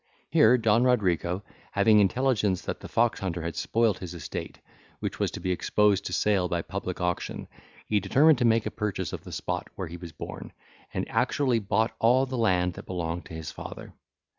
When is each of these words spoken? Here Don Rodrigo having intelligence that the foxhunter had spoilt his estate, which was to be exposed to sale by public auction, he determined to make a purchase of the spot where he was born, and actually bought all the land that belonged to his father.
Here 0.31 0.57
Don 0.57 0.83
Rodrigo 0.83 1.43
having 1.73 1.99
intelligence 1.99 2.63
that 2.63 2.79
the 2.79 2.87
foxhunter 2.87 3.43
had 3.43 3.55
spoilt 3.55 3.99
his 3.99 4.15
estate, 4.15 4.57
which 4.99 5.19
was 5.19 5.29
to 5.29 5.39
be 5.39 5.51
exposed 5.51 6.05
to 6.05 6.11
sale 6.13 6.47
by 6.49 6.63
public 6.63 6.99
auction, 6.99 7.47
he 7.85 7.99
determined 7.99 8.39
to 8.39 8.45
make 8.45 8.65
a 8.65 8.71
purchase 8.71 9.13
of 9.13 9.23
the 9.25 9.31
spot 9.31 9.67
where 9.75 9.89
he 9.89 9.97
was 9.97 10.11
born, 10.11 10.53
and 10.91 11.07
actually 11.07 11.59
bought 11.59 11.93
all 11.99 12.25
the 12.25 12.35
land 12.35 12.73
that 12.73 12.87
belonged 12.87 13.25
to 13.25 13.35
his 13.35 13.51
father. 13.51 13.93